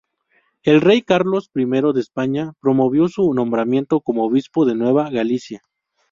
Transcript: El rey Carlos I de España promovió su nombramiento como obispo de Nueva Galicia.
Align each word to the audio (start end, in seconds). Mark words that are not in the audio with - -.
El 0.63 0.81
rey 0.81 1.03
Carlos 1.03 1.51
I 1.53 1.65
de 1.67 1.99
España 2.01 2.53
promovió 2.59 3.07
su 3.07 3.31
nombramiento 3.35 3.99
como 4.01 4.25
obispo 4.25 4.65
de 4.65 4.73
Nueva 4.73 5.11
Galicia. 5.11 5.61